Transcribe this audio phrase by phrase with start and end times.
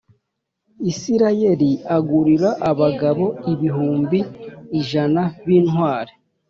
[0.91, 4.19] Isirayeli agurira abagabo ibihumbi
[4.79, 6.13] ijana b intwari